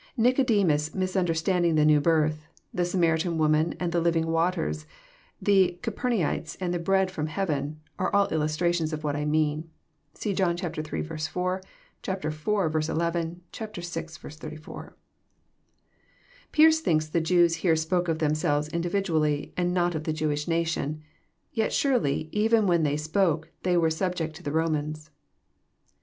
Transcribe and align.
Nic 0.17 0.37
odemus 0.37 0.95
misunderstanding 0.95 1.75
the 1.75 1.85
new 1.85 2.01
birth, 2.01 2.47
the 2.73 2.85
Samaritan 2.85 3.37
woman 3.37 3.75
and 3.79 3.91
the 3.91 4.01
living 4.01 4.25
waters, 4.25 4.87
the 5.39 5.77
Capemaites 5.83 6.55
and 6.59 6.73
the 6.73 6.79
bread 6.79 7.09
ft'om 7.09 7.27
hea 7.29 7.45
ven, 7.45 7.79
are 7.99 8.11
all 8.11 8.27
illustrations 8.33 8.93
of 8.93 9.03
what 9.03 9.15
I 9.15 9.25
mean. 9.25 9.69
(See 10.15 10.33
John 10.33 10.55
iii. 10.57 10.63
i; 10.63 10.73
iv. 10.75 10.79
11; 10.83 11.03
vi. 13.51 13.67
84.) 13.67 14.91
Pearce 16.51 16.79
thinks 16.79 17.05
the 17.07 17.21
Jews 17.21 17.55
here 17.57 17.75
spoke 17.75 18.07
of 18.07 18.17
themselves 18.17 18.67
individually, 18.69 19.53
and 19.55 19.71
not 19.71 19.93
of 19.93 20.05
the 20.05 20.13
Jewish 20.13 20.47
nation. 20.47 21.03
Yet 21.53 21.71
surely, 21.73 22.27
even 22.31 22.65
when 22.65 22.81
they 22.81 22.97
spoke, 22.97 23.51
they 23.61 23.77
were 23.77 23.91
subject 23.91 24.35
to 24.37 24.41
the 24.43 24.51
Romans. 24.51 25.11